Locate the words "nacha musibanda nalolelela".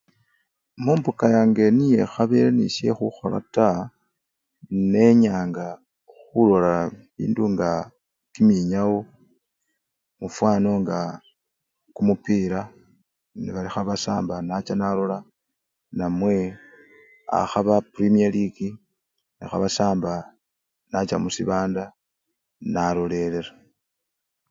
20.91-23.51